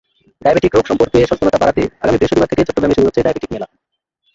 [0.41, 3.67] Diabetic রোগ সম্পর্কে সচেতনতা বাড়াতে আগামী বৃহস্পতিবার থেকে চট্টগ্রামে শুরু হচ্ছে ডায়াবেটিক মেলা।